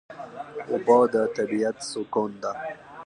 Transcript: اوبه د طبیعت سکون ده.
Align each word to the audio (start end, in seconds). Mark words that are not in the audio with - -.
اوبه 0.69 0.97
د 1.13 1.15
طبیعت 1.37 1.77
سکون 1.91 2.31
ده. 2.43 2.51